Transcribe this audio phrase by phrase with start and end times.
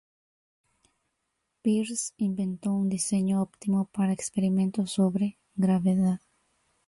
[1.61, 6.19] Pierce inventó un diseño óptimo para experimentos sobre gravedad.